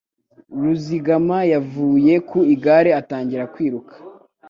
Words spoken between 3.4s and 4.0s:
kwiruka.